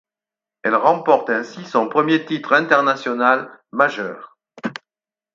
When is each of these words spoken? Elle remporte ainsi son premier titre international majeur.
Elle 0.63 0.73
remporte 0.73 1.29
ainsi 1.29 1.63
son 1.63 1.87
premier 1.87 2.25
titre 2.25 2.53
international 2.53 3.61
majeur. 3.71 4.35